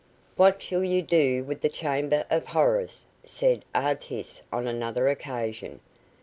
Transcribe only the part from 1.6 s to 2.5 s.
the chamber of